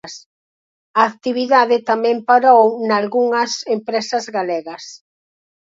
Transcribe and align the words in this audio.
A 0.99 1.01
actividade 1.11 1.77
tamén 1.89 2.17
parou 2.29 2.61
nalgunhas 2.89 3.51
empresas 3.75 4.25
galegas. 4.37 4.83